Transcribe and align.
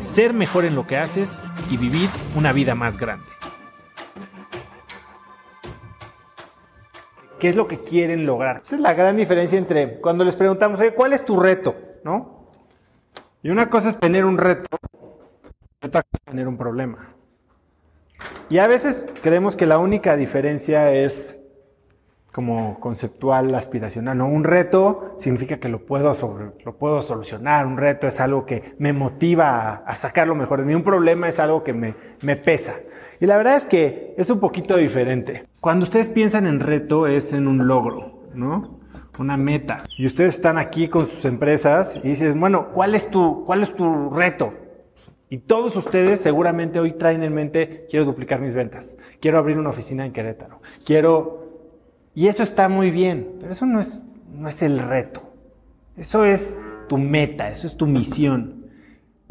ser 0.00 0.32
mejor 0.34 0.64
en 0.64 0.74
lo 0.74 0.86
que 0.86 0.96
haces 0.96 1.42
y 1.70 1.76
vivir 1.76 2.08
una 2.34 2.52
vida 2.52 2.74
más 2.74 2.98
grande. 2.98 3.26
¿Qué 7.38 7.48
es 7.48 7.56
lo 7.56 7.66
que 7.66 7.78
quieren 7.78 8.26
lograr? 8.26 8.60
Esa 8.62 8.76
es 8.76 8.80
la 8.82 8.92
gran 8.92 9.16
diferencia 9.16 9.58
entre 9.58 10.00
cuando 10.00 10.24
les 10.24 10.36
preguntamos, 10.36 10.78
oye, 10.80 10.94
¿cuál 10.94 11.14
es 11.14 11.24
tu 11.24 11.40
reto? 11.40 11.74
¿No? 12.04 12.50
Y 13.42 13.48
una 13.48 13.70
cosa 13.70 13.88
es 13.88 13.98
tener 13.98 14.26
un 14.26 14.36
reto, 14.36 14.66
otra 15.82 16.02
cosa 16.02 16.10
es 16.12 16.20
tener 16.20 16.46
un 16.46 16.58
problema. 16.58 17.14
Y 18.50 18.58
a 18.58 18.66
veces 18.66 19.06
creemos 19.22 19.56
que 19.56 19.64
la 19.64 19.78
única 19.78 20.16
diferencia 20.16 20.92
es 20.92 21.39
como 22.32 22.78
conceptual, 22.78 23.54
aspiracional. 23.54 24.16
No, 24.16 24.26
un 24.28 24.44
reto 24.44 25.14
significa 25.18 25.58
que 25.58 25.68
lo 25.68 25.84
puedo, 25.84 26.14
sobre, 26.14 26.52
lo 26.64 26.76
puedo 26.76 27.02
solucionar. 27.02 27.66
Un 27.66 27.76
reto 27.76 28.06
es 28.06 28.20
algo 28.20 28.46
que 28.46 28.74
me 28.78 28.92
motiva 28.92 29.82
a, 29.86 29.96
sacar 29.96 30.28
lo 30.28 30.34
mejor 30.34 30.60
de 30.60 30.66
mí. 30.66 30.74
Un 30.74 30.82
problema 30.82 31.28
es 31.28 31.40
algo 31.40 31.64
que 31.64 31.72
me, 31.72 31.94
me 32.22 32.36
pesa. 32.36 32.76
Y 33.18 33.26
la 33.26 33.36
verdad 33.36 33.56
es 33.56 33.66
que 33.66 34.14
es 34.16 34.30
un 34.30 34.40
poquito 34.40 34.76
diferente. 34.76 35.46
Cuando 35.60 35.84
ustedes 35.84 36.08
piensan 36.08 36.46
en 36.46 36.60
reto 36.60 37.06
es 37.06 37.32
en 37.32 37.48
un 37.48 37.66
logro, 37.66 38.28
¿no? 38.34 38.80
Una 39.18 39.36
meta. 39.36 39.84
Y 39.98 40.06
ustedes 40.06 40.36
están 40.36 40.56
aquí 40.56 40.88
con 40.88 41.04
sus 41.04 41.24
empresas 41.26 42.00
y 42.02 42.08
dices, 42.08 42.38
bueno, 42.38 42.68
¿cuál 42.72 42.94
es 42.94 43.10
tu, 43.10 43.44
cuál 43.44 43.62
es 43.62 43.74
tu 43.74 44.08
reto? 44.08 44.54
Y 45.28 45.38
todos 45.38 45.76
ustedes 45.76 46.20
seguramente 46.20 46.80
hoy 46.80 46.92
traen 46.92 47.22
en 47.22 47.34
mente, 47.34 47.86
quiero 47.88 48.04
duplicar 48.04 48.40
mis 48.40 48.54
ventas, 48.54 48.96
quiero 49.20 49.38
abrir 49.38 49.58
una 49.58 49.70
oficina 49.70 50.04
en 50.04 50.12
Querétaro, 50.12 50.60
quiero 50.84 51.49
y 52.20 52.28
eso 52.28 52.42
está 52.42 52.68
muy 52.68 52.90
bien, 52.90 53.36
pero 53.40 53.50
eso 53.50 53.64
no 53.64 53.80
es, 53.80 54.02
no 54.30 54.46
es 54.46 54.60
el 54.60 54.78
reto. 54.78 55.32
Eso 55.96 56.26
es 56.26 56.60
tu 56.86 56.98
meta, 56.98 57.48
eso 57.48 57.66
es 57.66 57.78
tu 57.78 57.86
misión. 57.86 58.66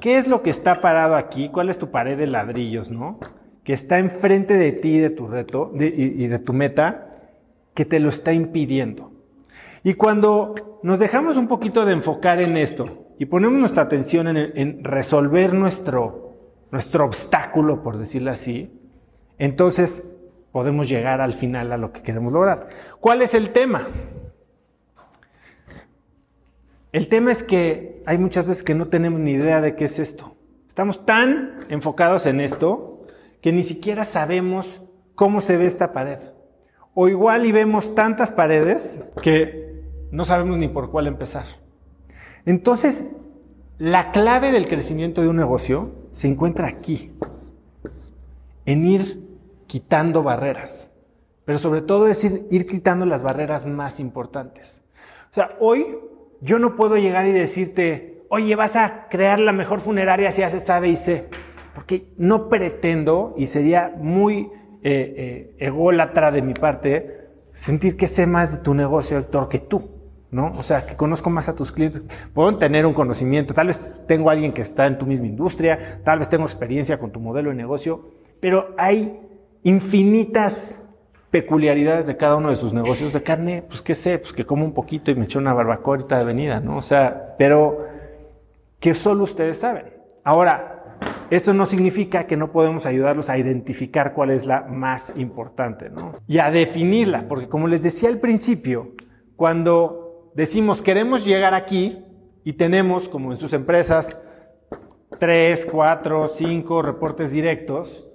¿Qué 0.00 0.16
es 0.16 0.26
lo 0.26 0.42
que 0.42 0.48
está 0.48 0.80
parado 0.80 1.14
aquí? 1.14 1.50
¿Cuál 1.50 1.68
es 1.68 1.78
tu 1.78 1.90
pared 1.90 2.16
de 2.16 2.26
ladrillos, 2.26 2.90
no? 2.90 3.20
Que 3.62 3.74
está 3.74 3.98
enfrente 3.98 4.54
de 4.54 4.72
ti, 4.72 4.96
de 4.96 5.10
tu 5.10 5.26
reto 5.26 5.70
y, 5.74 6.28
de 6.28 6.38
tu 6.38 6.54
meta, 6.54 7.10
que 7.74 7.84
te 7.84 8.00
lo 8.00 8.08
está 8.08 8.32
impidiendo. 8.32 9.12
Y 9.84 9.92
cuando 9.92 10.54
nos 10.82 10.98
dejamos 10.98 11.36
un 11.36 11.46
poquito 11.46 11.84
de 11.84 11.92
enfocar 11.92 12.40
en 12.40 12.56
esto 12.56 13.08
y 13.18 13.26
ponemos 13.26 13.58
nuestra 13.58 13.82
atención 13.82 14.28
en, 14.28 14.38
en 14.38 14.82
resolver 14.82 15.52
nuestro, 15.52 16.38
nuestro 16.70 17.04
obstáculo, 17.04 17.82
por 17.82 17.98
decirlo 17.98 18.30
así, 18.30 18.72
entonces 19.36 20.06
podemos 20.52 20.88
llegar 20.88 21.20
al 21.20 21.32
final 21.32 21.72
a 21.72 21.76
lo 21.76 21.92
que 21.92 22.02
queremos 22.02 22.32
lograr. 22.32 22.68
¿Cuál 23.00 23.22
es 23.22 23.34
el 23.34 23.50
tema? 23.50 23.86
El 26.92 27.08
tema 27.08 27.32
es 27.32 27.42
que 27.42 28.02
hay 28.06 28.18
muchas 28.18 28.48
veces 28.48 28.62
que 28.62 28.74
no 28.74 28.88
tenemos 28.88 29.20
ni 29.20 29.32
idea 29.32 29.60
de 29.60 29.74
qué 29.74 29.84
es 29.84 29.98
esto. 29.98 30.36
Estamos 30.68 31.04
tan 31.04 31.56
enfocados 31.68 32.24
en 32.26 32.40
esto 32.40 33.02
que 33.42 33.52
ni 33.52 33.62
siquiera 33.62 34.04
sabemos 34.04 34.82
cómo 35.14 35.40
se 35.40 35.56
ve 35.56 35.66
esta 35.66 35.92
pared. 35.92 36.18
O 36.94 37.08
igual 37.08 37.44
y 37.46 37.52
vemos 37.52 37.94
tantas 37.94 38.32
paredes 38.32 39.04
que 39.22 39.82
no 40.10 40.24
sabemos 40.24 40.58
ni 40.58 40.68
por 40.68 40.90
cuál 40.90 41.06
empezar. 41.06 41.44
Entonces, 42.46 43.04
la 43.78 44.10
clave 44.10 44.50
del 44.50 44.66
crecimiento 44.66 45.20
de 45.20 45.28
un 45.28 45.36
negocio 45.36 45.92
se 46.12 46.26
encuentra 46.26 46.66
aquí, 46.66 47.12
en 48.64 48.86
ir 48.86 49.27
quitando 49.68 50.24
barreras, 50.24 50.90
pero 51.44 51.58
sobre 51.58 51.82
todo 51.82 52.08
es 52.08 52.24
ir, 52.24 52.66
quitando 52.66 53.06
las 53.06 53.22
barreras 53.22 53.66
más 53.66 54.00
importantes. 54.00 54.82
O 55.30 55.34
sea, 55.34 55.56
hoy 55.60 55.84
yo 56.40 56.58
no 56.58 56.74
puedo 56.74 56.96
llegar 56.96 57.26
y 57.26 57.32
decirte, 57.32 58.24
oye, 58.30 58.56
vas 58.56 58.74
a 58.74 59.06
crear 59.08 59.38
la 59.38 59.52
mejor 59.52 59.78
funeraria 59.78 60.32
si 60.32 60.42
haces 60.42 60.68
A, 60.70 60.80
B 60.80 60.88
y 60.88 60.96
C, 60.96 61.28
porque 61.74 62.08
no 62.16 62.48
pretendo 62.48 63.34
y 63.36 63.46
sería 63.46 63.94
muy 63.96 64.50
eh, 64.82 65.14
eh, 65.16 65.54
ególatra 65.58 66.32
de 66.32 66.42
mi 66.42 66.54
parte 66.54 67.28
sentir 67.52 67.96
que 67.96 68.06
sé 68.06 68.26
más 68.26 68.56
de 68.56 68.62
tu 68.62 68.74
negocio, 68.74 69.18
Héctor, 69.18 69.48
que 69.48 69.58
tú. 69.58 69.90
¿no? 70.30 70.52
O 70.58 70.62
sea, 70.62 70.84
que 70.84 70.94
conozco 70.94 71.30
más 71.30 71.48
a 71.48 71.56
tus 71.56 71.72
clientes. 71.72 72.06
Puedo 72.34 72.56
tener 72.58 72.86
un 72.86 72.92
conocimiento, 72.92 73.54
tal 73.54 73.68
vez 73.68 74.02
tengo 74.06 74.28
a 74.28 74.32
alguien 74.32 74.52
que 74.52 74.62
está 74.62 74.86
en 74.86 74.98
tu 74.98 75.06
misma 75.06 75.26
industria, 75.26 76.00
tal 76.04 76.18
vez 76.18 76.28
tengo 76.28 76.44
experiencia 76.44 76.98
con 76.98 77.12
tu 77.12 77.20
modelo 77.20 77.50
de 77.50 77.56
negocio, 77.56 78.02
pero 78.40 78.74
hay 78.76 79.27
infinitas 79.62 80.80
peculiaridades 81.30 82.06
de 82.06 82.16
cada 82.16 82.36
uno 82.36 82.50
de 82.50 82.56
sus 82.56 82.72
negocios 82.72 83.12
de 83.12 83.22
carne, 83.22 83.62
pues 83.62 83.82
qué 83.82 83.94
sé, 83.94 84.18
pues 84.18 84.32
que 84.32 84.46
como 84.46 84.64
un 84.64 84.72
poquito 84.72 85.10
y 85.10 85.14
me 85.14 85.26
echo 85.26 85.38
una 85.38 85.52
barbacoa 85.52 85.98
de 85.98 86.24
venida, 86.24 86.60
¿no? 86.60 86.78
O 86.78 86.82
sea, 86.82 87.34
pero 87.36 87.86
que 88.80 88.94
solo 88.94 89.24
ustedes 89.24 89.58
saben. 89.58 89.92
Ahora, 90.24 90.78
eso 91.30 91.52
no 91.52 91.66
significa 91.66 92.24
que 92.26 92.36
no 92.36 92.52
podemos 92.52 92.86
ayudarlos 92.86 93.28
a 93.28 93.36
identificar 93.36 94.14
cuál 94.14 94.30
es 94.30 94.46
la 94.46 94.62
más 94.62 95.14
importante, 95.16 95.90
¿no? 95.90 96.12
Y 96.26 96.38
a 96.38 96.50
definirla, 96.50 97.28
porque 97.28 97.48
como 97.48 97.68
les 97.68 97.82
decía 97.82 98.08
al 98.08 98.18
principio, 98.18 98.92
cuando 99.36 100.32
decimos 100.34 100.82
queremos 100.82 101.26
llegar 101.26 101.52
aquí 101.52 102.02
y 102.44 102.54
tenemos, 102.54 103.08
como 103.10 103.32
en 103.32 103.38
sus 103.38 103.52
empresas, 103.52 104.18
tres, 105.18 105.66
cuatro, 105.70 106.28
cinco 106.28 106.80
reportes 106.80 107.32
directos, 107.32 108.07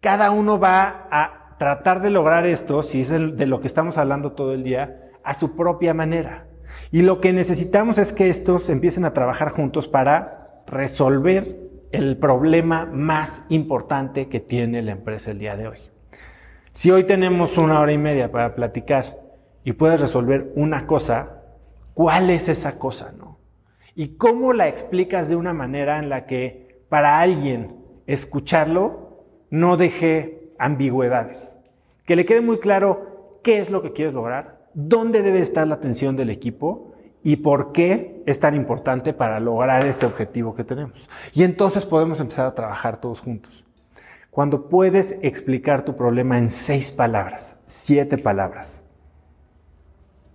cada 0.00 0.30
uno 0.30 0.58
va 0.58 1.08
a 1.10 1.56
tratar 1.58 2.00
de 2.00 2.10
lograr 2.10 2.46
esto, 2.46 2.82
si 2.82 3.02
es 3.02 3.10
de 3.10 3.46
lo 3.46 3.60
que 3.60 3.66
estamos 3.66 3.98
hablando 3.98 4.32
todo 4.32 4.54
el 4.54 4.64
día, 4.64 5.10
a 5.22 5.34
su 5.34 5.56
propia 5.56 5.92
manera. 5.92 6.46
Y 6.90 7.02
lo 7.02 7.20
que 7.20 7.32
necesitamos 7.32 7.98
es 7.98 8.12
que 8.12 8.28
estos 8.28 8.70
empiecen 8.70 9.04
a 9.04 9.12
trabajar 9.12 9.50
juntos 9.50 9.88
para 9.88 10.62
resolver 10.66 11.58
el 11.92 12.16
problema 12.16 12.86
más 12.86 13.42
importante 13.48 14.28
que 14.28 14.40
tiene 14.40 14.80
la 14.82 14.92
empresa 14.92 15.32
el 15.32 15.38
día 15.38 15.56
de 15.56 15.68
hoy. 15.68 15.78
Si 16.70 16.90
hoy 16.90 17.04
tenemos 17.04 17.58
una 17.58 17.80
hora 17.80 17.92
y 17.92 17.98
media 17.98 18.30
para 18.30 18.54
platicar 18.54 19.18
y 19.64 19.72
puedes 19.72 20.00
resolver 20.00 20.52
una 20.54 20.86
cosa, 20.86 21.42
¿cuál 21.92 22.30
es 22.30 22.48
esa 22.48 22.78
cosa, 22.78 23.12
no? 23.18 23.38
Y 23.94 24.16
cómo 24.16 24.52
la 24.52 24.68
explicas 24.68 25.28
de 25.28 25.36
una 25.36 25.52
manera 25.52 25.98
en 25.98 26.08
la 26.08 26.24
que 26.24 26.84
para 26.88 27.18
alguien 27.18 27.76
escucharlo 28.06 29.09
no 29.50 29.76
deje 29.76 30.52
ambigüedades. 30.58 31.56
Que 32.04 32.16
le 32.16 32.24
quede 32.24 32.40
muy 32.40 32.58
claro 32.58 33.38
qué 33.42 33.58
es 33.58 33.70
lo 33.70 33.82
que 33.82 33.92
quieres 33.92 34.14
lograr, 34.14 34.68
dónde 34.74 35.22
debe 35.22 35.40
estar 35.40 35.66
la 35.66 35.74
atención 35.74 36.16
del 36.16 36.30
equipo 36.30 36.92
y 37.22 37.36
por 37.36 37.72
qué 37.72 38.22
es 38.26 38.40
tan 38.40 38.54
importante 38.54 39.12
para 39.12 39.40
lograr 39.40 39.84
ese 39.84 40.06
objetivo 40.06 40.54
que 40.54 40.64
tenemos. 40.64 41.08
Y 41.34 41.42
entonces 41.42 41.84
podemos 41.86 42.20
empezar 42.20 42.46
a 42.46 42.54
trabajar 42.54 42.98
todos 42.98 43.20
juntos. 43.20 43.64
Cuando 44.30 44.68
puedes 44.68 45.16
explicar 45.22 45.84
tu 45.84 45.96
problema 45.96 46.38
en 46.38 46.50
seis 46.50 46.92
palabras, 46.92 47.56
siete 47.66 48.16
palabras, 48.16 48.84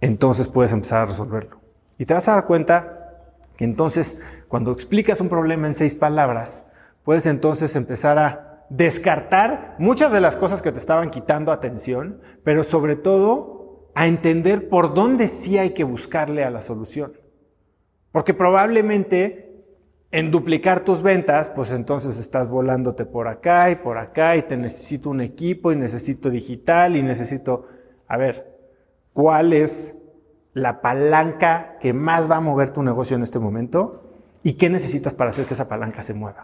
entonces 0.02 0.50
puedes 0.50 0.74
empezar 0.74 1.02
a 1.02 1.06
resolverlo. 1.06 1.59
Y 1.97 2.06
te 2.06 2.14
vas 2.14 2.28
a 2.28 2.34
dar 2.34 2.46
cuenta 2.46 3.24
que 3.56 3.64
entonces, 3.64 4.18
cuando 4.50 4.72
explicas 4.72 5.22
un 5.22 5.29
problema 5.29 5.68
en 5.68 5.73
seis 5.73 5.96
palabras, 5.96 6.66
puedes 7.03 7.26
entonces 7.26 7.76
empezar 7.78 8.20
a 8.20 8.45
descartar 8.70 9.76
muchas 9.79 10.12
de 10.12 10.22
las 10.22 10.38
cosas 10.38 10.62
que 10.62 10.72
te 10.72 10.79
estaban 10.79 11.12
quitando 11.12 11.52
atención, 11.52 12.22
pero 12.44 12.64
sobre 12.64 12.96
todo 12.96 13.91
a 13.96 14.08
entender 14.08 14.70
por 14.70 14.94
dónde 14.94 15.28
sí 15.28 15.58
hay 15.58 15.72
que 15.72 15.84
buscarle 15.84 16.44
a 16.44 16.50
la 16.50 16.62
solución. 16.62 17.14
Porque 18.12 18.34
probablemente 18.34 19.46
en 20.12 20.32
duplicar 20.32 20.82
tus 20.82 21.02
ventas, 21.02 21.50
pues 21.50 21.72
entonces 21.72 22.17
estás 22.17 22.50
volándote 22.50 23.06
por 23.06 23.28
acá 23.28 23.70
y 23.72 23.76
por 23.76 23.97
acá 23.97 24.38
y 24.38 24.44
te 24.44 24.56
necesito 24.56 25.09
un 25.09 25.22
equipo 25.22 25.72
y 25.72 25.76
necesito 25.76 26.29
digital 26.29 26.96
y 26.96 27.03
necesito, 27.03 27.68
a 28.08 28.18
ver, 28.18 28.58
¿cuál 29.11 29.52
es 29.52 29.96
la 30.53 30.82
palanca 30.82 31.78
que 31.79 31.94
más 31.94 32.32
va 32.32 32.38
a 32.38 32.41
mover 32.41 32.70
tu 32.70 32.82
negocio 32.82 33.18
en 33.18 33.23
este 33.23 33.40
momento? 33.40 34.03
¿Y 34.44 34.53
qué 34.53 34.70
necesitas 34.70 35.14
para 35.14 35.32
hacer 35.32 35.46
que 35.46 35.53
esa 35.53 35.68
palanca 35.68 36.02
se 36.02 36.14
mueva? 36.14 36.44